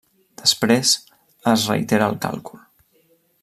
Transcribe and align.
Després, 0.41 0.93
es 1.53 1.67
reitera 1.73 2.09
el 2.13 2.19
càlcul. 2.27 2.65